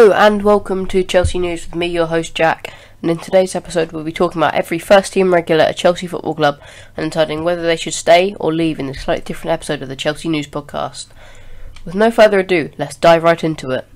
Hello 0.00 0.12
and 0.14 0.42
welcome 0.42 0.86
to 0.86 1.04
Chelsea 1.04 1.38
News 1.38 1.66
with 1.66 1.74
me, 1.74 1.86
your 1.86 2.06
host 2.06 2.34
Jack. 2.34 2.72
And 3.02 3.10
in 3.10 3.18
today's 3.18 3.54
episode, 3.54 3.92
we'll 3.92 4.02
be 4.02 4.12
talking 4.12 4.40
about 4.40 4.54
every 4.54 4.78
first 4.78 5.12
team 5.12 5.34
regular 5.34 5.64
at 5.64 5.76
Chelsea 5.76 6.06
Football 6.06 6.36
Club 6.36 6.58
and 6.96 7.12
deciding 7.12 7.44
whether 7.44 7.60
they 7.60 7.76
should 7.76 7.92
stay 7.92 8.34
or 8.40 8.50
leave 8.50 8.78
in 8.78 8.86
this 8.86 9.02
slightly 9.02 9.22
different 9.22 9.52
episode 9.52 9.82
of 9.82 9.90
the 9.90 9.96
Chelsea 9.96 10.30
News 10.30 10.46
podcast. 10.46 11.08
With 11.84 11.94
no 11.94 12.10
further 12.10 12.38
ado, 12.38 12.70
let's 12.78 12.96
dive 12.96 13.22
right 13.22 13.44
into 13.44 13.72
it. 13.72 13.86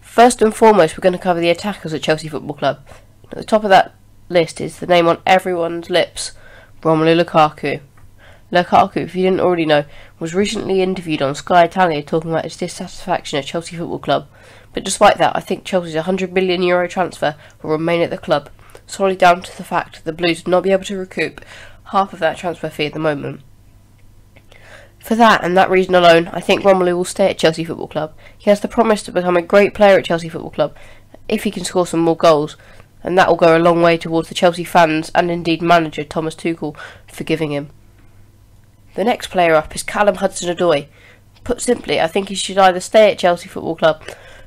First 0.00 0.40
and 0.40 0.54
foremost, 0.54 0.96
we're 0.96 1.02
going 1.02 1.12
to 1.12 1.18
cover 1.18 1.40
the 1.40 1.50
attackers 1.50 1.92
at 1.92 2.00
Chelsea 2.00 2.28
Football 2.28 2.56
Club. 2.56 2.80
At 3.30 3.36
the 3.36 3.44
top 3.44 3.64
of 3.64 3.68
that 3.68 3.94
list 4.30 4.62
is 4.62 4.78
the 4.78 4.86
name 4.86 5.08
on 5.08 5.20
everyone's 5.26 5.90
lips 5.90 6.32
Romelu 6.80 7.22
Lukaku. 7.22 7.82
Lukaku, 8.52 8.98
if 8.98 9.16
you 9.16 9.24
didn't 9.24 9.40
already 9.40 9.66
know, 9.66 9.84
was 10.20 10.34
recently 10.34 10.80
interviewed 10.80 11.20
on 11.20 11.34
Sky 11.34 11.64
Italia 11.64 12.02
talking 12.02 12.30
about 12.30 12.44
his 12.44 12.56
dissatisfaction 12.56 13.38
at 13.38 13.46
Chelsea 13.46 13.76
Football 13.76 13.98
Club. 13.98 14.28
But 14.72 14.84
despite 14.84 15.18
that, 15.18 15.34
I 15.34 15.40
think 15.40 15.64
Chelsea's 15.64 15.94
100 15.94 16.32
million 16.32 16.62
euro 16.62 16.86
transfer 16.86 17.34
will 17.62 17.70
remain 17.70 18.02
at 18.02 18.10
the 18.10 18.18
club, 18.18 18.50
solely 18.86 19.16
down 19.16 19.42
to 19.42 19.56
the 19.56 19.64
fact 19.64 19.96
that 19.96 20.04
the 20.04 20.12
Blues 20.12 20.44
would 20.44 20.50
not 20.50 20.62
be 20.62 20.70
able 20.70 20.84
to 20.84 20.96
recoup 20.96 21.44
half 21.86 22.12
of 22.12 22.18
that 22.20 22.36
transfer 22.36 22.68
fee 22.68 22.86
at 22.86 22.92
the 22.92 22.98
moment. 22.98 23.40
For 25.00 25.14
that 25.14 25.44
and 25.44 25.56
that 25.56 25.70
reason 25.70 25.94
alone, 25.94 26.28
I 26.28 26.40
think 26.40 26.62
Romelu 26.62 26.96
will 26.96 27.04
stay 27.04 27.30
at 27.30 27.38
Chelsea 27.38 27.64
Football 27.64 27.88
Club. 27.88 28.14
He 28.36 28.50
has 28.50 28.60
the 28.60 28.68
promise 28.68 29.02
to 29.04 29.12
become 29.12 29.36
a 29.36 29.42
great 29.42 29.72
player 29.72 29.98
at 29.98 30.04
Chelsea 30.04 30.28
Football 30.28 30.50
Club 30.50 30.76
if 31.28 31.44
he 31.44 31.50
can 31.50 31.64
score 31.64 31.86
some 31.86 32.00
more 32.00 32.16
goals, 32.16 32.56
and 33.02 33.16
that 33.16 33.28
will 33.28 33.36
go 33.36 33.56
a 33.56 33.60
long 33.60 33.82
way 33.82 33.96
towards 33.96 34.28
the 34.28 34.34
Chelsea 34.34 34.64
fans 34.64 35.10
and 35.14 35.30
indeed 35.30 35.62
manager 35.62 36.04
Thomas 36.04 36.34
Tuchel 36.34 36.76
forgiving 37.06 37.52
him. 37.52 37.70
The 38.96 39.04
next 39.04 39.26
player 39.26 39.54
up 39.54 39.76
is 39.76 39.82
Callum 39.82 40.16
Hudson-Odoi. 40.16 40.86
Put 41.44 41.60
simply, 41.60 42.00
I 42.00 42.06
think 42.06 42.30
he 42.30 42.34
should 42.34 42.56
either 42.56 42.80
stay 42.80 43.12
at 43.12 43.18
Chelsea 43.18 43.46
Football 43.46 43.76
Club 43.76 44.02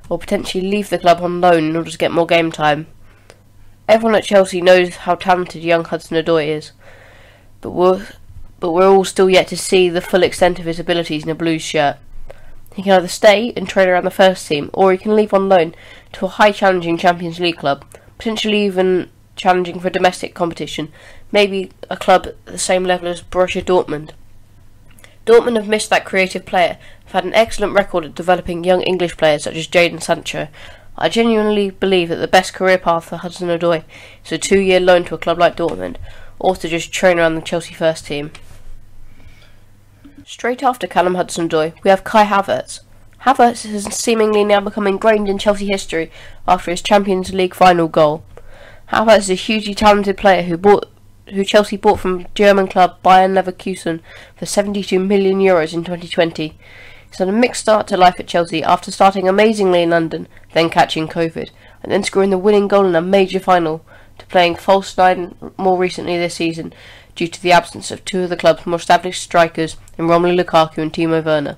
or 0.09 0.17
potentially 0.17 0.67
leave 0.67 0.90
the 0.90 0.98
club 0.98 1.21
on 1.21 1.40
loan 1.40 1.66
in 1.66 1.76
order 1.76 1.91
to 1.91 1.98
get 1.99 2.12
more 2.12 2.26
game 2.26 2.52
time. 2.52 2.88
Everyone 3.88 4.16
at 4.16 4.23
Chelsea 4.23 4.60
knows 4.60 4.96
how 4.96 5.13
talented 5.13 5.63
young 5.63 5.85
Hudson-Odoi 5.85 6.48
is, 6.48 6.71
but 7.62 7.70
we're, 7.70 8.07
but 8.60 8.71
we're 8.71 8.90
all 8.90 9.05
still 9.05 9.29
yet 9.29 9.48
to 9.49 9.57
see 9.57 9.88
the 9.88 10.01
full 10.01 10.23
extent 10.23 10.57
of 10.57 10.66
his 10.66 10.79
abilities 10.79 11.23
in 11.23 11.29
a 11.29 11.35
Blues 11.35 11.62
shirt. 11.62 11.98
He 12.73 12.82
can 12.82 12.93
either 12.93 13.07
stay 13.07 13.54
and 13.55 13.70
train 13.70 13.88
around 13.88 14.05
the 14.05 14.10
first 14.10 14.48
team, 14.48 14.71
or 14.73 14.91
he 14.91 14.98
can 14.98 15.16
leave 15.16 15.34
on 15.34 15.48
loan 15.48 15.76
to 16.13 16.26
a 16.26 16.29
high 16.29 16.54
challenging 16.54 16.98
Champions 16.98 17.40
League 17.40 17.57
club, 17.57 17.85
potentially 18.18 18.66
even 18.66 19.12
challenging 19.35 19.79
for 19.79 19.91
domestic 19.91 20.34
competition, 20.34 20.91
maybe 21.32 21.71
a 21.88 21.95
club 21.95 22.26
at 22.26 22.45
the 22.48 22.57
same 22.57 22.84
level 22.84 23.07
as 23.07 23.21
Borussia 23.21 23.63
Dortmund. 23.63 24.13
Dortmund 25.30 25.58
have 25.58 25.68
missed 25.68 25.91
that 25.91 26.05
creative 26.05 26.44
player, 26.44 26.80
They've 27.05 27.13
had 27.13 27.24
an 27.24 27.35
excellent 27.35 27.74
record 27.74 28.04
at 28.04 28.16
developing 28.16 28.63
young 28.63 28.82
English 28.82 29.16
players 29.16 29.44
such 29.44 29.58
as 29.58 29.68
Jadon 29.68 30.02
Sancho. 30.02 30.48
I 30.98 31.08
genuinely 31.08 31.70
believe 31.70 32.10
that 32.10 32.16
the 32.16 32.27
best 32.27 32.55
career 32.55 32.80
path 32.80 33.05
for 33.05 33.18
Hudson 33.18 33.48
Odoi 33.48 33.84
is 34.26 34.32
a 34.32 34.40
two 34.40 34.60
year 34.60 34.80
loan 34.80 35.05
to 35.05 35.13
a 35.13 35.20
club 35.20 35.38
like 35.38 35.55
Dortmund, 35.55 35.98
or 36.40 36.55
to 36.55 36.68
just 36.68 36.91
train 36.91 37.20
around 37.20 37.35
the 37.35 37.41
Chelsea 37.41 37.76
first 37.76 38.07
team. 38.07 38.32
Straight 40.26 40.63
after 40.63 40.88
Callum 40.88 41.13
Hudson 41.13 41.48
Odoi, 41.48 41.74
we 41.84 41.91
have 41.91 42.04
Kai 42.04 42.26
Havertz. 42.26 42.80
Havertz 43.22 43.70
has 43.70 43.85
seemingly 43.96 44.44
now 44.44 44.60
become 44.62 44.88
ingrained 44.88 45.30
in 45.30 45.38
Chelsea 45.38 45.68
history 45.68 46.12
after 46.48 46.72
his 46.72 46.82
Champions 46.82 47.35
League 47.35 47.54
final 47.54 47.88
goal. 47.88 48.24
Havertz 48.91 49.20
is 49.20 49.30
a 49.30 49.35
hugely 49.35 49.76
talented 49.76 50.18
player 50.18 50.41
who 50.41 50.57
bought 50.57 50.90
who 51.32 51.44
Chelsea 51.44 51.77
bought 51.77 51.99
from 51.99 52.27
German 52.35 52.68
club 52.68 52.98
Bayern 53.04 53.34
Leverkusen 53.34 54.02
for 54.35 54.46
72 54.46 54.99
million 54.99 55.40
euros 55.40 55.74
in 55.74 55.84
2020. 55.84 56.58
He's 57.10 57.18
had 57.18 57.27
a 57.27 57.32
mixed 57.32 57.62
start 57.62 57.88
to 57.88 57.98
life 57.98 58.20
at 58.20 58.27
Chelsea 58.27 58.63
after 58.63 58.91
starting 58.91 59.27
amazingly 59.27 59.84
in 59.84 59.90
London, 59.90 60.27
then 60.54 60.70
catching 60.70 61.07
COVID, 61.07 61.50
and 61.82 61.91
then 61.91 62.04
scoring 62.04 62.30
the 62.30 62.38
winning 62.38 62.68
goal 62.68 62.85
in 62.85 62.96
a 62.96 63.02
major 63.02 63.40
final, 63.40 63.84
to 64.18 64.25
playing 64.28 64.56
false 64.56 64.96
nine 64.97 65.35
more 65.57 65.78
recently 65.78 66.18
this 66.18 66.35
season 66.35 66.74
due 67.16 67.28
to 67.28 67.41
the 67.41 67.52
absence 67.52 67.91
of 67.91 68.06
two 68.06 68.22
of 68.22 68.30
the 68.30 68.38
club's 68.38 68.66
more 68.66 68.78
established 68.78 69.23
strikers 69.23 69.78
in 69.97 70.07
Romelu 70.07 70.41
Lukaku 70.41 70.78
and 70.78 70.94
Timo 70.94 71.23
Werner. 71.23 71.57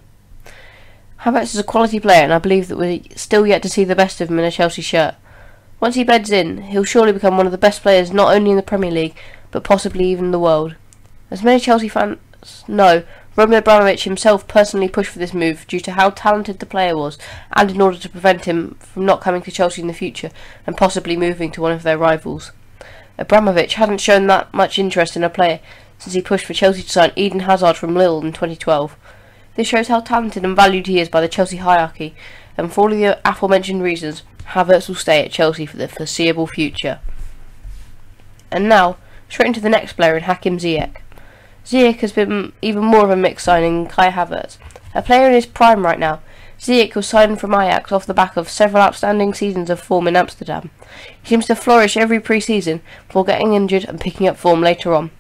Havertz 1.21 1.53
is 1.53 1.57
a 1.57 1.63
quality 1.63 1.99
player, 1.99 2.23
and 2.23 2.33
I 2.33 2.39
believe 2.39 2.67
that 2.67 2.77
we're 2.77 3.01
still 3.15 3.45
yet 3.45 3.61
to 3.63 3.69
see 3.69 3.83
the 3.83 3.95
best 3.95 4.21
of 4.21 4.29
him 4.29 4.39
in 4.39 4.45
a 4.45 4.51
Chelsea 4.51 4.81
shirt. 4.81 5.15
Once 5.79 5.95
he 5.95 6.03
beds 6.03 6.31
in, 6.31 6.63
he'll 6.63 6.83
surely 6.83 7.11
become 7.11 7.37
one 7.37 7.45
of 7.45 7.51
the 7.51 7.57
best 7.57 7.81
players 7.81 8.11
not 8.11 8.33
only 8.33 8.51
in 8.51 8.55
the 8.55 8.63
Premier 8.63 8.91
League, 8.91 9.15
but 9.51 9.63
possibly 9.63 10.05
even 10.05 10.31
the 10.31 10.39
world. 10.39 10.75
As 11.29 11.43
many 11.43 11.59
Chelsea 11.59 11.87
fans 11.87 12.17
know, 12.67 13.03
Roman 13.35 13.57
Abramovich 13.59 14.03
himself 14.03 14.47
personally 14.47 14.89
pushed 14.89 15.11
for 15.11 15.19
this 15.19 15.33
move 15.33 15.65
due 15.67 15.79
to 15.81 15.91
how 15.91 16.09
talented 16.09 16.59
the 16.59 16.65
player 16.65 16.97
was, 16.97 17.17
and 17.53 17.71
in 17.71 17.79
order 17.79 17.97
to 17.97 18.09
prevent 18.09 18.45
him 18.45 18.75
from 18.79 19.05
not 19.05 19.21
coming 19.21 19.41
to 19.43 19.51
Chelsea 19.51 19.81
in 19.81 19.87
the 19.87 19.93
future 19.93 20.31
and 20.67 20.75
possibly 20.75 21.15
moving 21.15 21.51
to 21.51 21.61
one 21.61 21.71
of 21.71 21.83
their 21.83 21.97
rivals. 21.97 22.51
Abramovich 23.17 23.75
hadn't 23.75 24.01
shown 24.01 24.27
that 24.27 24.53
much 24.53 24.79
interest 24.79 25.15
in 25.15 25.23
a 25.23 25.29
player 25.29 25.59
since 25.97 26.13
he 26.13 26.21
pushed 26.21 26.45
for 26.45 26.53
Chelsea 26.53 26.81
to 26.81 26.89
sign 26.89 27.13
Eden 27.15 27.41
Hazard 27.41 27.77
from 27.77 27.95
Lille 27.95 28.21
in 28.21 28.33
2012. 28.33 28.97
This 29.55 29.67
shows 29.67 29.87
how 29.87 29.99
talented 29.99 30.43
and 30.43 30.55
valued 30.55 30.87
he 30.87 30.99
is 30.99 31.09
by 31.09 31.21
the 31.21 31.27
Chelsea 31.27 31.57
hierarchy, 31.57 32.15
and 32.57 32.73
for 32.73 32.81
all 32.81 32.89
the 32.89 33.19
aforementioned 33.23 33.83
reasons, 33.83 34.23
Havertz 34.47 34.87
will 34.87 34.95
stay 34.95 35.23
at 35.23 35.31
Chelsea 35.31 35.65
for 35.65 35.77
the 35.77 35.87
foreseeable 35.87 36.47
future. 36.47 36.99
And 38.49 38.67
now, 38.67 38.97
Straight 39.31 39.47
into 39.47 39.61
the 39.61 39.69
next 39.69 39.93
player 39.93 40.17
in 40.17 40.23
Hakim 40.23 40.57
Ziyech. 40.57 40.97
Ziyech 41.65 42.01
has 42.01 42.11
been 42.11 42.51
even 42.61 42.83
more 42.83 43.05
of 43.05 43.09
a 43.09 43.15
mixed 43.15 43.45
signing 43.45 43.85
than 43.85 43.89
Kai 43.89 44.11
Havertz. 44.11 44.57
A 44.93 45.01
player 45.01 45.27
in 45.27 45.33
his 45.33 45.45
prime 45.45 45.85
right 45.85 45.97
now, 45.97 46.19
Ziyech 46.59 46.95
was 46.95 47.07
signed 47.07 47.39
from 47.39 47.53
Ajax 47.53 47.93
off 47.93 48.05
the 48.05 48.13
back 48.13 48.35
of 48.35 48.49
several 48.49 48.83
outstanding 48.83 49.33
seasons 49.33 49.69
of 49.69 49.79
form 49.79 50.09
in 50.09 50.17
Amsterdam. 50.17 50.69
He 51.23 51.29
seems 51.29 51.45
to 51.45 51.55
flourish 51.55 51.95
every 51.95 52.19
pre-season 52.19 52.81
before 53.07 53.23
getting 53.23 53.53
injured 53.53 53.85
and 53.85 54.01
picking 54.01 54.27
up 54.27 54.35
form 54.35 54.59
later 54.59 54.93
on. 54.93 55.11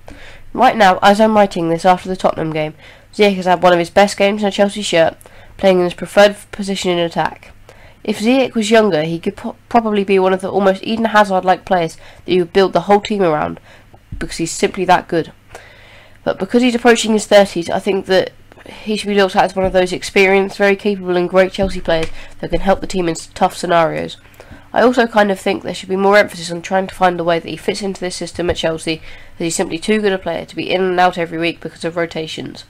Right 0.51 0.75
now, 0.75 0.99
as 1.01 1.21
I'm 1.21 1.37
writing 1.37 1.69
this 1.69 1.85
after 1.85 2.09
the 2.09 2.17
Tottenham 2.17 2.51
game, 2.51 2.73
Ziyech 3.13 3.37
has 3.37 3.45
had 3.45 3.63
one 3.63 3.71
of 3.71 3.79
his 3.79 3.89
best 3.89 4.17
games 4.17 4.41
in 4.41 4.49
a 4.49 4.51
Chelsea 4.51 4.81
shirt, 4.81 5.15
playing 5.55 5.77
in 5.77 5.85
his 5.85 5.93
preferred 5.93 6.35
position 6.51 6.91
in 6.91 6.99
attack. 6.99 7.53
If 8.03 8.19
Ziyech 8.19 8.55
was 8.55 8.71
younger, 8.71 9.03
he 9.03 9.19
could 9.19 9.37
po- 9.37 9.55
probably 9.69 10.03
be 10.03 10.17
one 10.19 10.33
of 10.33 10.41
the 10.41 10.49
almost 10.49 10.83
Eden 10.83 11.05
Hazard-like 11.05 11.65
players 11.65 11.97
that 12.25 12.33
you 12.33 12.39
would 12.39 12.51
build 12.51 12.73
the 12.73 12.81
whole 12.81 12.99
team 12.99 13.21
around, 13.21 13.59
because 14.21 14.37
he's 14.37 14.51
simply 14.51 14.85
that 14.85 15.09
good. 15.09 15.33
But 16.23 16.39
because 16.39 16.61
he's 16.61 16.75
approaching 16.75 17.11
his 17.11 17.27
30s, 17.27 17.69
I 17.69 17.79
think 17.79 18.05
that 18.05 18.31
he 18.65 18.95
should 18.95 19.07
be 19.07 19.15
looked 19.15 19.35
at 19.35 19.43
as 19.43 19.55
one 19.55 19.65
of 19.65 19.73
those 19.73 19.91
experienced, 19.91 20.57
very 20.57 20.75
capable 20.75 21.17
and 21.17 21.29
great 21.29 21.51
Chelsea 21.51 21.81
players 21.81 22.07
that 22.39 22.51
can 22.51 22.61
help 22.61 22.79
the 22.79 22.87
team 22.87 23.09
in 23.09 23.15
tough 23.15 23.57
scenarios. 23.57 24.17
I 24.73 24.83
also 24.83 25.05
kind 25.05 25.31
of 25.31 25.39
think 25.39 25.63
there 25.63 25.73
should 25.73 25.89
be 25.89 25.97
more 25.97 26.17
emphasis 26.17 26.51
on 26.51 26.61
trying 26.61 26.87
to 26.87 26.95
find 26.95 27.19
a 27.19 27.25
way 27.25 27.39
that 27.39 27.49
he 27.49 27.57
fits 27.57 27.81
into 27.81 27.99
this 27.99 28.15
system 28.15 28.49
at 28.49 28.55
Chelsea, 28.55 29.01
as 29.35 29.39
he's 29.39 29.55
simply 29.55 29.77
too 29.77 29.99
good 29.99 30.13
a 30.13 30.17
player 30.17 30.45
to 30.45 30.55
be 30.55 30.71
in 30.71 30.81
and 30.81 30.99
out 30.99 31.17
every 31.17 31.37
week 31.37 31.59
because 31.59 31.83
of 31.83 31.97
rotations. 31.97 32.63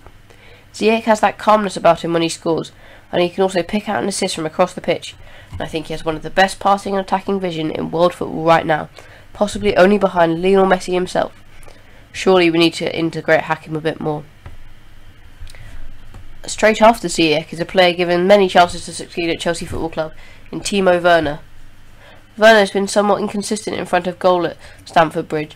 Ziyech 0.74 1.04
has 1.04 1.20
that 1.20 1.38
calmness 1.38 1.78
about 1.78 2.04
him 2.04 2.14
when 2.14 2.22
he 2.22 2.30
scores, 2.30 2.72
and 3.12 3.22
he 3.22 3.30
can 3.30 3.44
also 3.44 3.62
pick 3.62 3.88
out 3.88 4.02
an 4.02 4.10
assist 4.10 4.36
from 4.36 4.46
across 4.46 4.74
the 4.74 4.82
pitch. 4.82 5.16
And 5.52 5.62
I 5.62 5.68
think 5.68 5.88
he 5.88 5.94
has 5.94 6.06
one 6.06 6.16
of 6.16 6.24
the 6.24 6.30
best 6.30 6.60
passing 6.60 6.96
and 6.96 7.06
attacking 7.06 7.40
vision 7.40 7.70
in 7.70 7.92
world 7.92 8.14
football 8.14 8.46
right 8.46 8.66
now, 8.66 8.90
possibly 9.34 9.76
only 9.76 9.98
behind 9.98 10.42
Lionel 10.42 10.66
Messi 10.66 10.94
himself. 10.94 11.34
Surely 12.14 12.50
we 12.50 12.60
need 12.60 12.74
to 12.76 12.98
integrate 12.98 13.42
Hakim 13.42 13.76
a 13.76 13.82
bit 13.82 14.00
more. 14.00 14.24
Straight 16.46 16.82
after 16.82 17.08
Ziyech 17.08 17.54
is 17.54 17.60
a 17.60 17.66
player 17.66 17.94
given 17.94 18.28
many 18.28 18.48
chances 18.48 18.86
to 18.86 18.94
succeed 18.94 19.30
at 19.30 19.40
Chelsea 19.40 19.66
Football 19.66 19.90
Club 19.90 20.14
in 20.52 20.60
Timo 20.60 21.02
Werner. 21.02 21.40
Werner 22.38 22.60
has 22.60 22.72
been 22.72 22.88
somewhat 22.88 23.22
inconsistent 23.22 23.78
in 23.78 23.86
front 23.86 24.08
of 24.08 24.18
goal 24.20 24.46
at 24.46 24.58
Stamford 24.86 25.28
Bridge, 25.28 25.56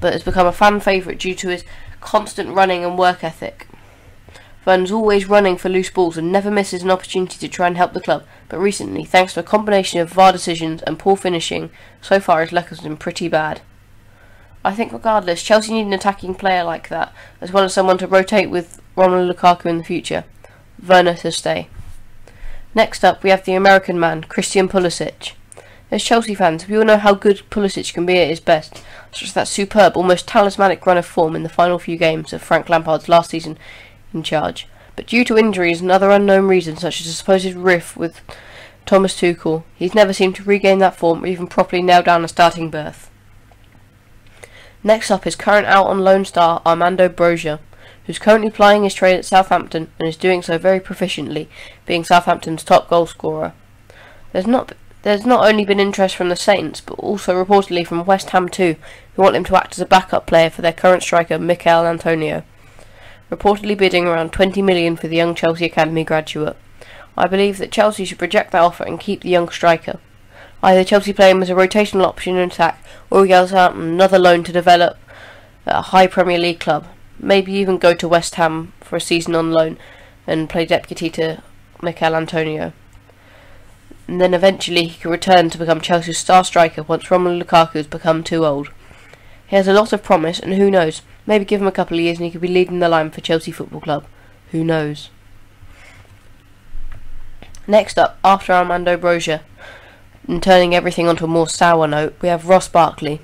but 0.00 0.12
has 0.12 0.22
become 0.22 0.46
a 0.46 0.52
fan 0.52 0.80
favourite 0.80 1.18
due 1.18 1.34
to 1.34 1.48
his 1.48 1.64
constant 2.00 2.54
running 2.54 2.84
and 2.84 2.98
work 2.98 3.24
ethic. 3.24 3.66
Werner's 4.64 4.92
always 4.92 5.28
running 5.28 5.56
for 5.56 5.68
loose 5.68 5.90
balls 5.90 6.16
and 6.16 6.30
never 6.30 6.50
misses 6.50 6.82
an 6.82 6.90
opportunity 6.90 7.38
to 7.38 7.48
try 7.48 7.66
and 7.66 7.76
help 7.76 7.92
the 7.92 8.00
club, 8.00 8.24
but 8.48 8.58
recently, 8.58 9.04
thanks 9.04 9.34
to 9.34 9.40
a 9.40 9.44
combination 9.44 10.00
of 10.00 10.12
VAR 10.12 10.32
decisions 10.32 10.82
and 10.82 10.98
poor 10.98 11.16
finishing, 11.16 11.70
so 12.00 12.20
far 12.20 12.40
his 12.40 12.52
luck 12.52 12.68
has 12.68 12.80
been 12.80 12.96
pretty 12.96 13.28
bad. 13.28 13.60
I 14.66 14.74
think 14.74 14.92
regardless, 14.92 15.44
Chelsea 15.44 15.72
need 15.72 15.86
an 15.86 15.92
attacking 15.92 16.34
player 16.34 16.64
like 16.64 16.88
that, 16.88 17.14
as 17.40 17.52
well 17.52 17.62
as 17.62 17.72
someone 17.72 17.98
to 17.98 18.08
rotate 18.08 18.50
with 18.50 18.82
Romelu 18.96 19.32
Lukaku 19.32 19.66
in 19.66 19.78
the 19.78 19.84
future. 19.84 20.24
Werner 20.84 21.14
to 21.14 21.30
stay. 21.30 21.68
Next 22.74 23.04
up, 23.04 23.22
we 23.22 23.30
have 23.30 23.44
the 23.44 23.54
American 23.54 24.00
man, 24.00 24.24
Christian 24.24 24.68
Pulisic. 24.68 25.34
As 25.92 26.02
Chelsea 26.02 26.34
fans, 26.34 26.66
we 26.66 26.76
all 26.76 26.84
know 26.84 26.96
how 26.96 27.14
good 27.14 27.42
Pulisic 27.48 27.94
can 27.94 28.04
be 28.04 28.18
at 28.18 28.26
his 28.26 28.40
best, 28.40 28.82
such 29.12 29.22
as 29.22 29.34
that 29.34 29.46
superb, 29.46 29.96
almost 29.96 30.26
talismanic 30.26 30.84
run 30.84 30.98
of 30.98 31.06
form 31.06 31.36
in 31.36 31.44
the 31.44 31.48
final 31.48 31.78
few 31.78 31.96
games 31.96 32.32
of 32.32 32.42
Frank 32.42 32.68
Lampard's 32.68 33.08
last 33.08 33.30
season 33.30 33.56
in 34.12 34.24
charge. 34.24 34.66
But 34.96 35.06
due 35.06 35.24
to 35.26 35.38
injuries 35.38 35.80
and 35.80 35.92
other 35.92 36.10
unknown 36.10 36.48
reasons, 36.48 36.80
such 36.80 37.00
as 37.00 37.06
a 37.06 37.12
supposed 37.12 37.54
rift 37.54 37.96
with 37.96 38.20
Thomas 38.84 39.14
Tuchel, 39.14 39.62
he's 39.76 39.94
never 39.94 40.12
seemed 40.12 40.34
to 40.34 40.42
regain 40.42 40.80
that 40.80 40.96
form 40.96 41.22
or 41.22 41.28
even 41.28 41.46
properly 41.46 41.82
nail 41.82 42.02
down 42.02 42.24
a 42.24 42.28
starting 42.28 42.68
berth. 42.68 43.12
Next 44.86 45.10
up 45.10 45.26
is 45.26 45.34
current 45.34 45.66
out 45.66 45.88
on 45.88 46.04
loan 46.04 46.24
star 46.24 46.62
Armando 46.64 47.08
Broja, 47.08 47.58
who's 48.06 48.20
currently 48.20 48.52
plying 48.52 48.84
his 48.84 48.94
trade 48.94 49.16
at 49.16 49.24
Southampton 49.24 49.90
and 49.98 50.08
is 50.08 50.16
doing 50.16 50.42
so 50.42 50.58
very 50.58 50.78
proficiently, 50.78 51.48
being 51.86 52.04
Southampton's 52.04 52.62
top 52.62 52.88
goal 52.88 53.04
scorer. 53.06 53.52
There's 54.30 54.46
not 54.46 54.74
there's 55.02 55.26
not 55.26 55.44
only 55.44 55.64
been 55.64 55.80
interest 55.80 56.14
from 56.14 56.28
the 56.28 56.36
Saints, 56.36 56.80
but 56.80 57.00
also 57.00 57.34
reportedly 57.34 57.84
from 57.84 58.04
West 58.04 58.30
Ham 58.30 58.48
too, 58.48 58.76
who 59.16 59.22
want 59.22 59.34
him 59.34 59.42
to 59.46 59.56
act 59.56 59.72
as 59.72 59.80
a 59.80 59.86
backup 59.86 60.24
player 60.24 60.50
for 60.50 60.62
their 60.62 60.72
current 60.72 61.02
striker 61.02 61.36
Michail 61.36 61.84
Antonio. 61.84 62.44
Reportedly 63.28 63.76
bidding 63.76 64.06
around 64.06 64.30
20 64.30 64.62
million 64.62 64.94
for 64.94 65.08
the 65.08 65.16
young 65.16 65.34
Chelsea 65.34 65.64
Academy 65.64 66.04
graduate. 66.04 66.56
I 67.18 67.26
believe 67.26 67.58
that 67.58 67.72
Chelsea 67.72 68.04
should 68.04 68.22
reject 68.22 68.52
that 68.52 68.62
offer 68.62 68.84
and 68.84 69.00
keep 69.00 69.22
the 69.22 69.30
young 69.30 69.48
striker. 69.48 69.98
Either 70.62 70.84
Chelsea 70.84 71.12
play 71.12 71.30
him 71.30 71.42
as 71.42 71.50
a 71.50 71.54
rotational 71.54 72.04
option 72.04 72.36
in 72.36 72.50
attack, 72.50 72.82
or 73.10 73.22
he 73.22 73.28
goes 73.28 73.52
out 73.52 73.74
another 73.74 74.18
loan 74.18 74.42
to 74.44 74.52
develop 74.52 74.98
at 75.66 75.78
a 75.78 75.82
high 75.82 76.06
Premier 76.06 76.38
League 76.38 76.60
club. 76.60 76.86
Maybe 77.18 77.52
even 77.52 77.78
go 77.78 77.94
to 77.94 78.08
West 78.08 78.34
Ham 78.36 78.72
for 78.80 78.96
a 78.96 79.00
season 79.00 79.34
on 79.34 79.52
loan 79.52 79.78
and 80.26 80.50
play 80.50 80.66
deputy 80.66 81.10
to 81.10 81.42
Michail 81.80 82.14
Antonio 82.14 82.72
and 84.08 84.20
then 84.20 84.34
eventually 84.34 84.86
he 84.86 84.98
could 84.98 85.10
return 85.10 85.50
to 85.50 85.58
become 85.58 85.80
Chelsea's 85.80 86.18
star 86.18 86.44
striker 86.44 86.82
once 86.82 87.06
Romelu 87.06 87.42
Lukaku 87.42 87.74
has 87.74 87.86
become 87.86 88.22
too 88.22 88.46
old. 88.46 88.70
He 89.46 89.56
has 89.56 89.68
a 89.68 89.72
lot 89.72 89.92
of 89.92 90.02
promise, 90.02 90.38
and 90.38 90.54
who 90.54 90.70
knows, 90.70 91.02
maybe 91.26 91.44
give 91.44 91.60
him 91.60 91.66
a 91.66 91.72
couple 91.72 91.96
of 91.96 92.02
years 92.02 92.18
and 92.18 92.24
he 92.24 92.30
could 92.30 92.40
be 92.40 92.48
leading 92.48 92.78
the 92.78 92.88
line 92.88 93.10
for 93.10 93.20
Chelsea 93.20 93.52
Football 93.52 93.80
Club. 93.80 94.04
Who 94.52 94.64
knows? 94.64 95.10
Next 97.66 97.98
up, 97.98 98.18
after 98.24 98.52
Armando 98.52 98.96
Broja, 98.96 99.40
and 100.26 100.42
turning 100.42 100.74
everything 100.74 101.08
onto 101.08 101.24
a 101.24 101.28
more 101.28 101.48
sour 101.48 101.86
note, 101.86 102.14
we 102.20 102.28
have 102.28 102.48
Ross 102.48 102.68
Barkley. 102.68 103.20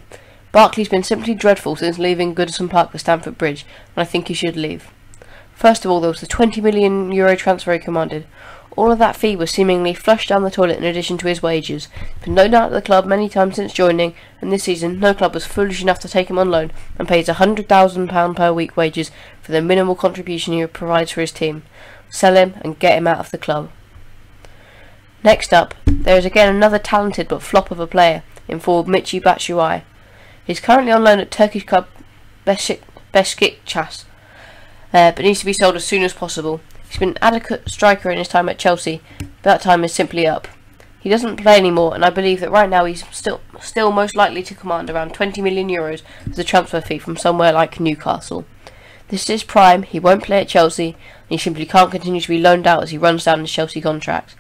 Barkley's 0.53 0.89
been 0.89 1.03
simply 1.03 1.35
dreadful 1.35 1.77
since 1.77 1.99
leaving 1.99 2.35
Goodison 2.35 2.69
Park 2.69 2.93
for 2.93 2.99
Stamford 2.99 3.39
Bridge, 3.39 3.65
and 3.97 4.03
I 4.03 4.05
think 4.05 4.29
he 4.29 4.35
should 4.35 4.57
leave. 4.57 4.91
First 5.55 5.85
of 5.85 5.91
all, 5.91 6.01
there 6.01 6.11
was 6.11 6.21
the 6.21 6.27
20 6.27 6.61
million 6.61 7.13
euro 7.13 7.37
transfer 7.37 7.73
he 7.73 7.79
commanded. 7.79 8.27
All 8.75 8.91
of 8.91 8.99
that 8.99 9.17
fee 9.17 9.37
was 9.37 9.51
seemingly 9.51 9.93
flushed 9.93 10.31
down 10.31 10.43
the 10.43 10.51
toilet 10.51 10.79
in 10.79 10.85
addition 10.85 11.19
to 11.19 11.29
his 11.29 11.43
wages. 11.43 11.89
Been 12.25 12.35
no 12.35 12.49
doubt 12.49 12.67
at 12.67 12.73
the 12.73 12.83
club 12.83 13.05
many 13.05 13.29
times 13.29 13.57
since 13.57 13.73
joining, 13.73 14.15
and 14.41 14.51
this 14.51 14.65
season 14.65 14.99
no 14.99 15.13
club 15.13 15.35
was 15.35 15.45
foolish 15.45 15.83
enough 15.83 15.99
to 16.01 16.09
take 16.09 16.31
him 16.31 16.39
on 16.39 16.51
loan 16.51 16.73
and 16.99 17.07
pays 17.07 17.29
a 17.29 17.35
hundred 17.35 17.69
thousand 17.69 18.09
pound 18.09 18.37
per 18.37 18.53
week 18.53 18.77
wages 18.77 19.11
for 19.43 19.53
the 19.53 19.61
minimal 19.61 19.95
contribution 19.95 20.55
he 20.55 20.67
provides 20.67 21.11
for 21.11 21.21
his 21.21 21.33
team. 21.33 21.63
Sell 22.09 22.35
him 22.35 22.55
and 22.63 22.79
get 22.79 22.97
him 22.97 23.07
out 23.07 23.19
of 23.19 23.31
the 23.31 23.39
club. 23.39 23.71
Next 25.25 25.53
up, 25.53 25.75
there 25.87 26.19
is 26.19 26.25
again 26.25 26.53
another 26.53 26.81
talented 26.81 27.29
but 27.29 27.43
flop 27.43 27.71
of 27.71 27.79
a 27.79 27.87
player 27.87 28.25
in 28.49 28.59
forward 28.59 28.91
Michy 28.91 29.21
Batshuayi. 29.21 29.83
He's 30.45 30.59
currently 30.59 30.91
on 30.91 31.05
loan 31.05 31.21
at 31.21 31.31
Turkish 31.31 31.65
club 31.65 31.87
Beşik 32.45 32.81
Beşiktaş, 33.15 34.05
uh, 34.93 35.13
but 35.13 35.21
needs 35.21 35.39
to 35.39 35.47
be 35.47 35.53
sold 35.53 35.77
as 35.77 35.85
soon 35.85 36.03
as 36.03 36.13
possible. 36.13 36.61
He's 36.89 36.99
been 36.99 37.11
an 37.11 37.19
adequate 37.23 37.71
striker 37.71 38.11
in 38.11 38.19
his 38.19 38.27
time 38.27 38.49
at 38.49 38.59
Chelsea, 38.59 39.01
but 39.19 39.43
that 39.43 39.61
time 39.61 39.85
is 39.85 39.93
simply 39.93 40.27
up. 40.27 40.49
He 40.99 41.09
doesn't 41.09 41.37
play 41.37 41.57
anymore, 41.57 41.95
and 41.95 42.05
I 42.05 42.11
believe 42.11 42.41
that 42.41 42.51
right 42.51 42.69
now 42.69 42.85
he's 42.85 43.05
still 43.13 43.41
still 43.61 43.93
most 43.93 44.17
likely 44.17 44.43
to 44.43 44.57
command 44.57 44.91
around 44.91 45.15
20 45.15 45.41
million 45.41 45.69
euros 45.69 46.03
as 46.29 46.39
a 46.39 46.45
transfer 46.45 46.81
fee 46.81 46.99
from 46.99 47.17
somewhere 47.17 47.53
like 47.53 47.79
Newcastle. 47.79 48.45
This 49.07 49.23
is 49.23 49.29
his 49.29 49.45
prime, 49.45 49.85
he 49.85 50.01
won't 50.01 50.25
play 50.25 50.41
at 50.41 50.49
Chelsea, 50.49 50.97
and 51.29 51.29
he 51.29 51.39
simply 51.39 51.67
can't 51.67 51.93
continue 51.93 52.21
to 52.21 52.29
be 52.29 52.41
loaned 52.41 52.67
out 52.67 52.83
as 52.83 52.91
he 52.91 52.99
runs 52.99 53.25
down 53.25 53.41
his 53.41 53.53
Chelsea 53.53 53.81
contract. 53.81 54.35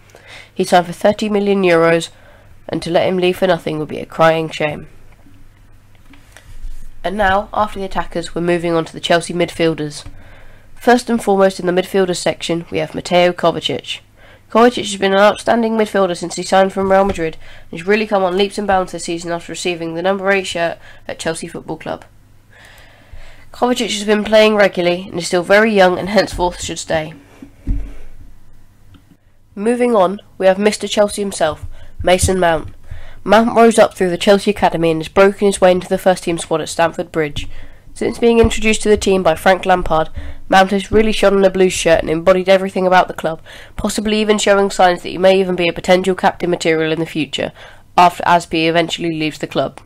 He 0.55 0.64
signed 0.64 0.87
for 0.87 0.93
30 0.93 1.29
million 1.29 1.62
euros, 1.62 2.11
and 2.69 2.82
to 2.82 2.90
let 2.90 3.08
him 3.08 3.19
leave 3.19 3.38
for 3.38 3.46
nothing 3.46 3.79
would 3.79 3.88
be 3.88 3.99
a 3.99 4.06
crying 4.06 4.50
shame. 4.50 4.88
And 7.05 7.17
now, 7.17 7.49
after 7.52 7.79
the 7.79 7.84
attackers, 7.84 8.34
we're 8.34 8.43
moving 8.43 8.75
on 8.75 8.84
to 8.84 8.93
the 8.93 9.00
Chelsea 9.00 9.34
midfielders. 9.34 10.05
First 10.75 11.11
and 11.11 11.23
foremost 11.23 11.58
in 11.58 11.67
the 11.67 11.73
midfielders 11.73 12.17
section, 12.17 12.64
we 12.70 12.79
have 12.79 12.94
Mateo 12.94 13.32
Kovacic. 13.32 14.00
Kovacic 14.50 14.90
has 14.90 14.96
been 14.96 15.12
an 15.12 15.19
outstanding 15.19 15.79
midfielder 15.79 16.17
since 16.17 16.37
he 16.37 16.43
signed 16.43 16.73
from 16.73 16.93
Real 16.93 17.05
Madrid 17.05 17.38
and 17.70 17.81
has 17.81 17.88
really 17.88 18.06
come 18.06 18.23
on 18.23 18.37
leaps 18.37 18.58
and 18.58 18.67
bounds 18.67 18.93
this 18.93 19.05
season 19.05 19.32
after 19.32 19.50
receiving 19.50 19.94
the 19.94 20.02
number 20.02 20.31
8 20.31 20.46
shirt 20.46 20.79
at 21.08 21.19
Chelsea 21.19 21.49
Football 21.49 21.79
Club. 21.79 22.05
Kovacic 23.52 23.96
has 23.96 24.05
been 24.05 24.25
playing 24.25 24.55
regularly 24.55 25.08
and 25.08 25.19
is 25.19 25.26
still 25.26 25.43
very 25.43 25.73
young 25.75 25.99
and 25.99 26.08
henceforth 26.11 26.61
should 26.61 26.79
stay. 26.79 27.14
Moving 29.54 29.94
on, 29.94 30.19
we 30.38 30.46
have 30.46 30.56
Mr. 30.56 30.88
Chelsea 30.88 31.20
himself, 31.20 31.66
Mason 32.02 32.40
Mount. 32.40 32.75
Mount 33.22 33.54
rose 33.54 33.78
up 33.78 33.93
through 33.93 34.08
the 34.08 34.16
Chelsea 34.16 34.50
Academy 34.50 34.90
and 34.90 35.00
has 35.00 35.08
broken 35.08 35.46
his 35.46 35.60
way 35.60 35.72
into 35.72 35.88
the 35.88 35.99
first 35.99 36.25
team 36.25 36.38
squad 36.38 36.62
at 36.62 36.70
Stamford 36.70 37.12
Bridge. 37.12 37.50
Since 37.93 38.19
being 38.19 38.38
introduced 38.38 38.81
to 38.82 38.88
the 38.88 38.96
team 38.96 39.22
by 39.22 39.34
Frank 39.34 39.66
Lampard, 39.66 40.08
Mount 40.49 40.70
has 40.70 40.90
really 40.90 41.12
shone 41.12 41.37
in 41.37 41.44
a 41.44 41.50
blue 41.50 41.69
shirt 41.69 42.00
and 42.00 42.08
embodied 42.08 42.49
everything 42.49 42.87
about 42.87 43.08
the 43.08 43.14
club, 43.14 43.43
possibly 43.76 44.19
even 44.22 44.38
showing 44.38 44.70
signs 44.70 45.02
that 45.02 45.10
he 45.10 45.19
may 45.19 45.38
even 45.38 45.55
be 45.55 45.69
a 45.69 45.72
potential 45.75 46.14
captain 46.14 46.48
material 46.48 46.90
in 46.90 46.98
the 46.98 47.05
future, 47.05 47.52
after 47.98 48.22
Azpi 48.25 48.66
eventually 48.66 49.10
leaves 49.10 49.38
the 49.38 49.46
club. 49.46 49.81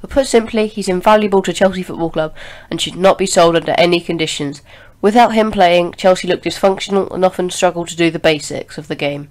But 0.00 0.10
put 0.10 0.26
simply, 0.26 0.66
he's 0.66 0.88
invaluable 0.88 1.42
to 1.42 1.52
Chelsea 1.52 1.84
Football 1.84 2.10
Club 2.10 2.34
and 2.68 2.80
should 2.80 2.96
not 2.96 3.18
be 3.18 3.26
sold 3.26 3.54
under 3.54 3.74
any 3.78 4.00
conditions. 4.00 4.60
Without 5.02 5.34
him 5.34 5.50
playing, 5.50 5.92
Chelsea 5.92 6.28
look 6.28 6.42
dysfunctional 6.42 7.12
and 7.12 7.24
often 7.24 7.50
struggle 7.50 7.84
to 7.84 7.96
do 7.96 8.10
the 8.10 8.18
basics 8.18 8.78
of 8.78 8.88
the 8.88 8.94
game. 8.94 9.30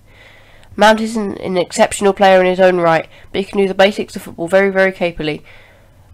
Mount 0.75 1.01
is 1.01 1.15
an, 1.15 1.37
an 1.37 1.57
exceptional 1.57 2.13
player 2.13 2.39
in 2.39 2.45
his 2.45 2.59
own 2.59 2.77
right, 2.77 3.09
but 3.31 3.39
he 3.39 3.45
can 3.45 3.57
do 3.57 3.67
the 3.67 3.73
basics 3.73 4.15
of 4.15 4.21
football 4.21 4.47
very, 4.47 4.69
very 4.69 4.91
capably, 4.91 5.43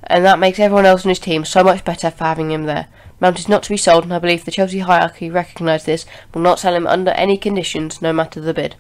and 0.03 0.23
that 0.23 0.39
makes 0.39 0.59
everyone 0.59 0.85
else 0.85 1.03
in 1.03 1.09
his 1.09 1.19
team 1.19 1.43
so 1.43 1.63
much 1.63 1.83
better 1.83 2.09
for 2.09 2.23
having 2.23 2.51
him 2.51 2.63
there. 2.63 2.87
Mount 3.19 3.39
is 3.39 3.49
not 3.49 3.63
to 3.63 3.69
be 3.69 3.77
sold, 3.77 4.03
and 4.03 4.13
I 4.13 4.19
believe 4.19 4.45
the 4.45 4.51
Chelsea 4.51 4.79
hierarchy 4.79 5.29
recognise 5.29 5.85
this 5.85 6.05
will 6.33 6.41
not 6.41 6.59
sell 6.59 6.75
him 6.75 6.85
under 6.85 7.11
any 7.11 7.37
conditions, 7.37 7.99
no 7.99 8.13
matter 8.13 8.39
the 8.39 8.53
bid. 8.53 8.75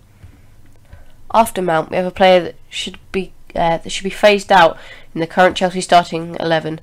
After 1.33 1.61
Mount, 1.61 1.89
we 1.89 1.97
have 1.97 2.05
a 2.05 2.11
player 2.11 2.39
that 2.39 2.55
should 2.69 2.99
be 3.11 3.33
uh, 3.55 3.77
that 3.77 3.89
should 3.89 4.03
be 4.03 4.11
phased 4.11 4.51
out 4.51 4.77
in 5.15 5.21
the 5.21 5.27
current 5.27 5.57
Chelsea 5.57 5.81
starting 5.81 6.37
eleven 6.39 6.79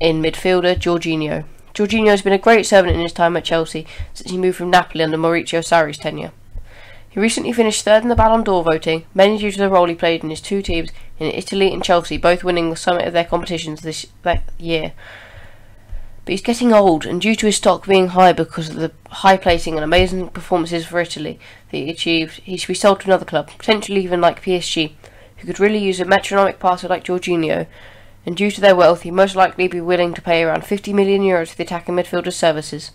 in 0.00 0.20
midfielder 0.20 0.76
Jorginho. 0.76 1.44
Jorginho 1.78 2.08
has 2.08 2.22
been 2.22 2.32
a 2.32 2.38
great 2.38 2.66
servant 2.66 2.96
in 2.96 3.00
his 3.00 3.12
time 3.12 3.36
at 3.36 3.44
Chelsea 3.44 3.86
since 4.12 4.32
he 4.32 4.36
moved 4.36 4.56
from 4.56 4.68
Napoli 4.68 5.04
under 5.04 5.16
Maurizio 5.16 5.60
Sarri's 5.60 5.96
tenure. 5.96 6.32
He 7.08 7.20
recently 7.20 7.52
finished 7.52 7.84
third 7.84 8.02
in 8.02 8.08
the 8.08 8.16
Ballon 8.16 8.42
d'Or 8.42 8.64
voting, 8.64 9.04
mainly 9.14 9.38
due 9.38 9.52
to 9.52 9.58
the 9.58 9.70
role 9.70 9.86
he 9.86 9.94
played 9.94 10.24
in 10.24 10.30
his 10.30 10.40
two 10.40 10.60
teams 10.60 10.90
in 11.20 11.30
Italy 11.30 11.72
and 11.72 11.84
Chelsea, 11.84 12.18
both 12.18 12.42
winning 12.42 12.70
the 12.70 12.74
summit 12.74 13.06
of 13.06 13.12
their 13.12 13.24
competitions 13.24 13.82
this 13.82 14.06
that 14.22 14.42
year. 14.58 14.92
But 16.24 16.32
he's 16.32 16.42
getting 16.42 16.72
old, 16.72 17.06
and 17.06 17.20
due 17.20 17.36
to 17.36 17.46
his 17.46 17.58
stock 17.58 17.86
being 17.86 18.08
high 18.08 18.32
because 18.32 18.70
of 18.70 18.74
the 18.74 18.90
high 19.10 19.36
placing 19.36 19.76
and 19.76 19.84
amazing 19.84 20.30
performances 20.30 20.84
for 20.84 20.98
Italy 20.98 21.38
that 21.70 21.76
he 21.76 21.90
achieved, 21.90 22.40
he 22.40 22.56
should 22.56 22.66
be 22.66 22.74
sold 22.74 23.02
to 23.02 23.06
another 23.06 23.24
club, 23.24 23.50
potentially 23.56 24.02
even 24.02 24.20
like 24.20 24.42
PSG, 24.42 24.94
who 25.36 25.46
could 25.46 25.60
really 25.60 25.78
use 25.78 26.00
a 26.00 26.04
metronomic 26.04 26.58
passer 26.58 26.88
like 26.88 27.04
Jorginho. 27.04 27.68
And 28.28 28.36
due 28.36 28.50
to 28.50 28.60
their 28.60 28.76
wealth, 28.76 29.04
he'd 29.04 29.12
most 29.12 29.36
likely 29.36 29.68
be 29.68 29.80
willing 29.80 30.12
to 30.12 30.20
pay 30.20 30.42
around 30.42 30.66
50 30.66 30.92
million 30.92 31.22
euros 31.22 31.48
for 31.48 31.56
the 31.56 31.62
attacking 31.62 31.94
midfielder's 31.94 32.36
services. 32.36 32.90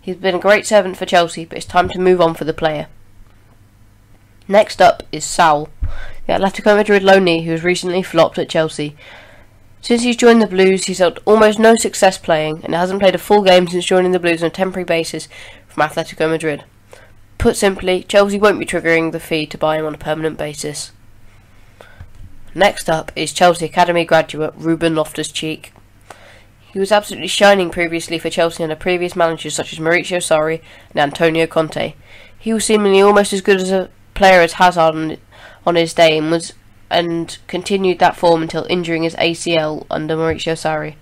He's 0.00 0.16
been 0.16 0.36
a 0.36 0.38
great 0.38 0.64
servant 0.64 0.96
for 0.96 1.04
Chelsea, 1.04 1.44
but 1.44 1.58
it's 1.58 1.66
time 1.66 1.90
to 1.90 2.00
move 2.00 2.22
on 2.22 2.32
for 2.32 2.44
the 2.44 2.54
player. 2.54 2.86
Next 4.48 4.80
up 4.80 5.02
is 5.12 5.26
Saul, 5.26 5.68
the 6.26 6.32
Atletico 6.32 6.74
Madrid 6.74 7.02
loanee 7.02 7.44
who 7.44 7.50
has 7.50 7.62
recently 7.62 8.02
flopped 8.02 8.38
at 8.38 8.48
Chelsea. 8.48 8.96
Since 9.82 10.04
he's 10.04 10.16
joined 10.16 10.40
the 10.40 10.46
Blues, 10.46 10.86
he's 10.86 11.00
had 11.00 11.18
almost 11.26 11.58
no 11.58 11.74
success 11.74 12.16
playing 12.16 12.64
and 12.64 12.74
hasn't 12.74 13.00
played 13.00 13.14
a 13.14 13.18
full 13.18 13.42
game 13.42 13.68
since 13.68 13.84
joining 13.84 14.12
the 14.12 14.18
Blues 14.18 14.42
on 14.42 14.46
a 14.46 14.50
temporary 14.50 14.86
basis 14.86 15.28
from 15.66 15.86
Atletico 15.86 16.30
Madrid. 16.30 16.64
Put 17.36 17.58
simply, 17.58 18.04
Chelsea 18.04 18.38
won't 18.38 18.58
be 18.58 18.64
triggering 18.64 19.12
the 19.12 19.20
fee 19.20 19.44
to 19.48 19.58
buy 19.58 19.76
him 19.76 19.84
on 19.84 19.94
a 19.94 19.98
permanent 19.98 20.38
basis. 20.38 20.92
Next 22.54 22.88
up 22.88 23.12
is 23.14 23.32
Chelsea 23.32 23.66
Academy 23.66 24.04
graduate 24.04 24.54
Ruben 24.56 24.94
Loftus-Cheek. 24.94 25.72
He 26.72 26.78
was 26.78 26.92
absolutely 26.92 27.28
shining 27.28 27.70
previously 27.70 28.18
for 28.18 28.30
Chelsea 28.30 28.62
under 28.62 28.76
previous 28.76 29.16
managers 29.16 29.54
such 29.54 29.72
as 29.72 29.78
Maurizio 29.78 30.18
Sarri 30.18 30.60
and 30.90 31.00
Antonio 31.00 31.46
Conte. 31.46 31.94
He 32.38 32.52
was 32.52 32.64
seemingly 32.64 33.00
almost 33.00 33.32
as 33.32 33.40
good 33.40 33.60
as 33.60 33.70
a 33.70 33.90
player 34.14 34.40
as 34.40 34.54
Hazard 34.54 34.94
on, 34.94 35.16
on 35.66 35.74
his 35.76 35.94
day 35.94 36.18
and 36.18 36.30
was 36.30 36.52
and 36.90 37.36
continued 37.46 37.98
that 37.98 38.16
form 38.16 38.40
until 38.40 38.66
injuring 38.70 39.02
his 39.02 39.14
ACL 39.16 39.84
under 39.90 40.16
Maurizio 40.16 40.54
Sarri. 40.54 40.94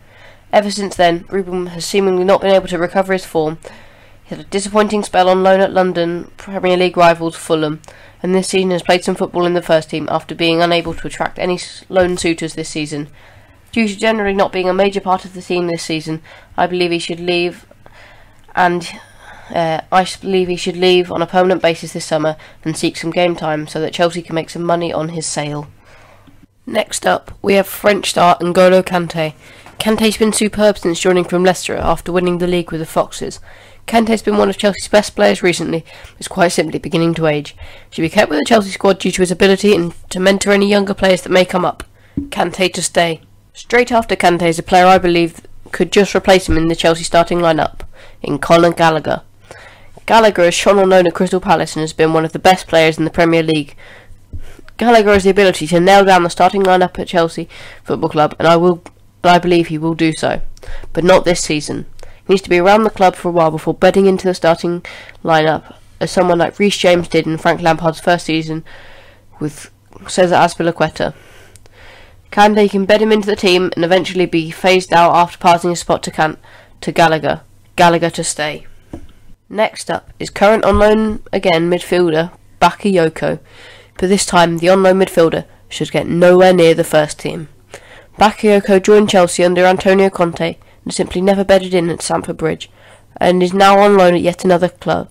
Ever 0.53 0.71
since 0.71 0.97
then, 0.97 1.25
Ruben 1.29 1.67
has 1.69 1.85
seemingly 1.85 2.25
not 2.25 2.41
been 2.41 2.51
able 2.51 2.69
to 2.69 2.79
recover 2.79 3.13
his 3.13 3.25
form. 3.25 3.59
He 4.27 4.35
had 4.35 4.45
a 4.45 4.49
disappointing 4.49 5.05
spell 5.05 5.29
on 5.29 5.45
loan 5.45 5.61
at 5.61 5.73
London 5.73 6.33
Premier 6.37 6.77
League 6.77 6.97
rivals 6.97 7.37
Fulham, 7.37 7.81
and 8.21 8.35
this 8.35 8.49
season 8.49 8.73
has 8.73 8.83
played 8.83 9.05
some 9.05 9.15
football 9.15 9.47
in 9.47 9.55
the 9.55 9.63
first 9.63 9.91
team 9.91 10.09
after 10.11 10.35
being 10.35 10.61
unable 10.61 10.95
to 10.95 11.07
attract 11.07 11.39
any 11.39 11.61
loan 11.89 12.17
suitors 12.17 12.55
this 12.55 12.69
season. 12.69 13.09
Due 13.71 13.87
to 13.87 13.97
generally 13.97 14.35
not 14.35 14.51
being 14.51 14.69
a 14.69 14.75
major 14.75 15.01
part 15.01 15.25
of 15.25 15.33
the 15.33 15.43
team 15.43 15.69
this 15.69 15.85
season, 15.85 16.23
I 16.57 16.67
believe 16.67 16.91
he 16.91 16.99
should 16.99 17.21
leave 17.21 17.67
and 18.57 18.91
uh, 19.55 19.83
I 19.93 20.05
believe 20.21 20.49
he 20.49 20.57
should 20.57 20.77
leave 20.77 21.13
on 21.13 21.23
a 21.23 21.27
permanent 21.27 21.63
basis 21.63 21.93
this 21.93 22.05
summer 22.05 22.37
and 22.65 22.77
seek 22.77 22.97
some 22.97 23.13
game 23.13 23.37
time 23.37 23.69
so 23.69 23.81
that 23.81 23.93
Chelsea 23.93 24.23
can 24.23 24.35
make 24.35 24.51
some 24.51 24.65
money 24.65 24.93
on 24.93 25.11
his 25.11 25.25
sale. 25.25 25.69
Next 26.67 27.07
up, 27.07 27.31
we 27.43 27.55
have 27.55 27.69
French 27.69 28.11
star 28.11 28.37
N'Golo 28.41 28.83
Kante. 28.83 29.35
Kante's 29.79 30.17
been 30.17 30.33
superb 30.33 30.79
since 30.79 30.99
joining 30.99 31.23
from 31.23 31.45
Leicester 31.45 31.77
after 31.77 32.11
winning 32.11 32.39
the 32.39 32.49
league 32.49 32.73
with 32.73 32.81
the 32.81 32.87
Foxes. 32.87 33.39
Kante's 33.87 34.23
been 34.23 34.37
one 34.37 34.49
of 34.49 34.59
Chelsea's 34.59 34.89
best 34.89 35.15
players 35.15 35.43
recently, 35.43 35.85
is 36.19 36.27
quite 36.27 36.49
simply 36.49 36.79
beginning 36.79 37.15
to 37.15 37.27
age. 37.27 37.57
Should 37.91 38.03
be 38.03 38.09
kept 38.09 38.31
with 38.31 38.41
the 38.41 38.45
Chelsea 38.45 38.71
squad 38.71 38.99
due 38.99 39.13
to 39.13 39.23
his 39.23 39.31
ability 39.31 39.75
and 39.75 39.95
to 40.11 40.19
mentor 40.19 40.51
any 40.51 40.69
younger 40.69 40.95
players 40.95 41.23
that 41.23 41.31
may 41.31 41.45
come 41.45 41.65
up. 41.65 41.85
Kante 42.19 42.73
to 42.73 42.83
stay. 42.83 43.21
Straight 43.53 43.93
after 43.93 44.17
Kante 44.17 44.49
is 44.49 44.59
a 44.59 44.63
player 44.63 44.87
I 44.87 44.99
believe 44.99 45.41
could 45.71 45.93
just 45.93 46.15
replace 46.15 46.49
him 46.49 46.57
in 46.57 46.69
the 46.69 46.75
Chelsea 46.75 47.05
starting 47.05 47.39
lineup, 47.39 47.81
in 48.23 48.39
Conor 48.39 48.73
Gallagher. 48.73 49.23
Gallagher 50.05 50.45
has 50.45 50.55
shone 50.55 50.79
on 50.79 50.89
loan 50.89 51.07
at 51.07 51.15
Crystal 51.15 51.41
Palace 51.41 51.77
and 51.77 51.81
has 51.83 51.93
been 51.93 52.13
one 52.13 52.25
of 52.25 52.33
the 52.33 52.39
best 52.39 52.67
players 52.67 52.99
in 52.99 53.05
the 53.05 53.11
Premier 53.11 53.43
League. 53.43 53.77
Gallagher 54.79 55.13
has 55.13 55.25
the 55.25 55.31
ability 55.31 55.67
to 55.69 55.81
nail 55.81 56.05
down 56.05 56.23
the 56.23 56.31
starting 56.31 56.63
lineup 56.63 56.99
at 56.99 57.09
Chelsea 57.09 57.49
Football 57.85 58.11
Club, 58.11 58.35
and 58.39 58.47
I 58.47 58.57
will, 58.57 58.83
and 59.23 59.31
I 59.31 59.39
believe 59.39 59.69
he 59.69 59.79
will 59.79 59.95
do 59.95 60.13
so, 60.13 60.41
but 60.93 61.05
not 61.05 61.25
this 61.25 61.41
season. 61.41 61.87
He 62.27 62.33
needs 62.33 62.43
to 62.43 62.51
be 62.51 62.59
around 62.59 62.83
the 62.83 62.91
club 62.91 63.15
for 63.15 63.29
a 63.29 63.33
while 63.33 63.51
before 63.51 63.75
bedding 63.75 64.07
into 64.07 64.27
the 64.27 64.35
starting 64.35 64.85
lineup, 65.23 65.77
as 66.01 66.11
someone 66.11 66.39
like 66.39 66.59
Reece 66.59 66.77
James 66.77 67.09
did 67.09 67.27
in 67.27 67.39
Frank 67.39 67.61
Lampard's 67.61 68.01
first 68.01 68.27
season 68.27 68.65
with 69.39 69.71
Cesar 70.09 70.35
Azpilicueta. 70.35 71.15
Kante 72.33 72.69
can 72.69 72.85
bed 72.85 73.01
him 73.01 73.13
into 73.13 73.27
the 73.27 73.37
team 73.37 73.71
and 73.77 73.85
eventually 73.85 74.27
be 74.27 74.51
phased 74.51 74.93
out 74.93 75.15
after 75.15 75.39
passing 75.39 75.71
his 75.71 75.81
spot 75.81 76.03
to 76.03 76.11
Can- 76.11 76.39
to 76.81 76.93
Gallagher. 76.93 77.43
Gallagher 77.77 78.11
to 78.11 78.25
stay. 78.25 78.67
Next 79.49 79.91
up 79.91 80.11
is 80.19 80.29
current 80.29 80.65
on 80.65 80.79
loan 80.79 81.23
again 81.33 81.71
midfielder 81.71 82.33
Bakayoko, 82.61 83.39
but 83.97 84.09
this 84.09 84.27
time 84.27 84.59
the 84.59 84.69
on 84.69 84.83
loan 84.83 84.99
midfielder 84.99 85.45
should 85.69 85.93
get 85.93 86.09
nowhere 86.09 86.53
near 86.53 86.75
the 86.75 86.85
first 86.85 87.21
team. 87.21 87.49
Bakayoko 88.19 88.83
joined 88.83 89.11
Chelsea 89.11 89.45
under 89.45 89.65
Antonio 89.65 90.11
Conte 90.11 90.57
and 90.87 90.95
simply 90.95 91.21
never 91.21 91.45
bedded 91.45 91.75
in 91.75 91.91
at 91.91 92.01
Stamford 92.01 92.37
Bridge, 92.37 92.71
and 93.17 93.43
is 93.43 93.53
now 93.53 93.79
on 93.81 93.97
loan 93.97 94.15
at 94.15 94.21
yet 94.21 94.45
another 94.45 94.69
club, 94.69 95.11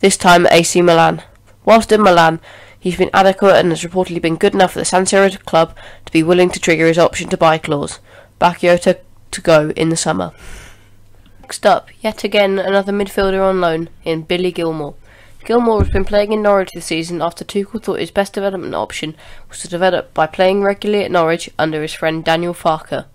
this 0.00 0.18
time 0.18 0.44
at 0.44 0.52
AC 0.52 0.82
Milan. 0.82 1.22
Whilst 1.64 1.90
in 1.90 2.02
Milan, 2.02 2.38
he's 2.78 2.98
been 2.98 3.10
adequate 3.14 3.56
and 3.56 3.70
has 3.70 3.82
reportedly 3.82 4.20
been 4.20 4.36
good 4.36 4.54
enough 4.54 4.74
for 4.74 4.80
the 4.80 4.84
San 4.84 5.04
Siro 5.04 5.42
club 5.46 5.74
to 6.04 6.12
be 6.12 6.22
willing 6.22 6.50
to 6.50 6.60
trigger 6.60 6.86
his 6.86 6.98
option 6.98 7.30
to 7.30 7.38
buy 7.38 7.56
clause. 7.56 7.98
Bakayoko 8.38 8.98
to 9.30 9.40
go 9.40 9.70
in 9.70 9.88
the 9.88 9.96
summer. 9.96 10.32
Next 11.40 11.64
up, 11.64 11.88
yet 12.02 12.22
again 12.22 12.58
another 12.58 12.92
midfielder 12.92 13.42
on 13.42 13.60
loan 13.60 13.88
in 14.04 14.22
Billy 14.22 14.52
Gilmour. 14.52 14.94
Gilmour 15.46 15.78
has 15.78 15.90
been 15.90 16.04
playing 16.04 16.32
in 16.32 16.42
Norwich 16.42 16.72
this 16.74 16.86
season 16.86 17.22
after 17.22 17.44
Tuchel 17.44 17.82
thought 17.82 18.00
his 18.00 18.10
best 18.10 18.34
development 18.34 18.74
option 18.74 19.16
was 19.48 19.60
to 19.60 19.68
develop 19.68 20.12
by 20.12 20.26
playing 20.26 20.62
regularly 20.62 21.04
at 21.04 21.10
Norwich 21.10 21.48
under 21.58 21.80
his 21.80 21.94
friend 21.94 22.24
Daniel 22.24 22.52
Farke. 22.52 23.06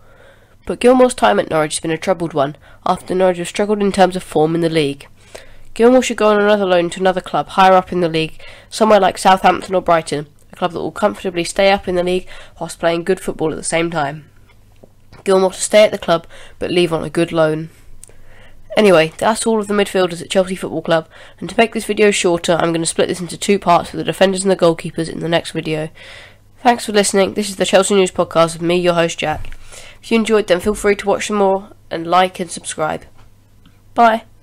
But 0.66 0.80
Gilmour's 0.80 1.16
time 1.16 1.40
at 1.40 1.50
Norwich 1.50 1.76
has 1.76 1.80
been 1.82 1.92
a 1.92 1.98
troubled 1.98 2.34
one 2.34 2.56
after 2.86 3.16
Norwich 3.16 3.38
have 3.38 3.48
struggled 3.48 3.82
in 3.82 3.92
terms 3.92 4.16
of 4.16 4.24
form 4.24 4.56
in 4.56 4.62
the 4.62 4.70
league. 4.70 5.08
Gilmour 5.74 6.02
should 6.02 6.18
go 6.18 6.30
on 6.30 6.42
another 6.42 6.66
loan 6.66 6.90
to 6.92 7.00
another 7.00 7.22
club 7.22 7.48
higher 7.50 7.74
up 7.74 7.92
in 7.92 8.02
the 8.02 8.10
league, 8.10 8.42
somewhere 8.70 9.00
like 9.00 9.18
Southampton 9.18 9.74
or 9.74 9.82
Brighton, 9.82 10.28
a 10.52 10.56
club 10.56 10.72
that 10.74 10.80
will 10.80 10.92
comfortably 10.92 11.44
stay 11.44 11.72
up 11.72 11.88
in 11.88 11.96
the 11.96 12.04
league 12.04 12.28
whilst 12.60 12.80
playing 12.80 13.04
good 13.04 13.20
football 13.20 13.52
at 13.52 13.56
the 13.56 13.64
same 13.64 13.90
time. 13.90 14.30
Gilmour 15.24 15.52
to 15.52 15.62
stay 15.62 15.84
at 15.84 15.92
the 15.92 15.98
club 15.98 16.28
but 16.60 16.72
leave 16.72 16.94
on 16.94 17.04
a 17.04 17.10
good 17.10 17.32
loan. 17.32 17.70
Anyway, 18.78 19.12
that's 19.18 19.46
all 19.46 19.60
of 19.60 19.68
the 19.68 19.74
midfielders 19.74 20.22
at 20.22 20.30
Chelsea 20.30 20.56
Football 20.56 20.82
Club, 20.82 21.10
and 21.40 21.50
to 21.50 21.58
make 21.58 21.74
this 21.74 21.86
video 21.86 22.10
shorter, 22.10 22.54
I'm 22.54 22.72
going 22.72 22.82
to 22.82 22.86
split 22.86 23.10
this 23.10 23.20
into 23.20 23.38
two 23.38 23.60
parts 23.60 23.90
for 23.90 23.98
the 23.98 24.04
defenders 24.04 24.44
and 24.44 24.52
the 24.52 24.56
goalkeepers 24.56 25.10
in 25.10 25.20
the 25.20 25.28
next 25.28 25.52
video. 25.52 25.90
Thanks 26.60 26.86
for 26.86 26.94
listening. 26.94 27.34
This 27.34 27.50
is 27.50 27.58
the 27.58 27.66
Chelsea 27.66 27.96
News 27.96 28.12
Podcast 28.12 28.54
with 28.54 28.62
me, 28.62 28.78
your 28.78 28.94
host 28.94 29.20
Jack. 29.20 29.58
If 30.02 30.12
you 30.12 30.18
enjoyed, 30.18 30.48
then 30.48 30.60
feel 30.60 30.74
free 30.74 30.96
to 30.96 31.08
watch 31.08 31.28
some 31.28 31.38
more 31.38 31.70
and 31.90 32.08
like 32.08 32.40
and 32.40 32.50
subscribe. 32.50 33.06
Bye. 33.94 34.24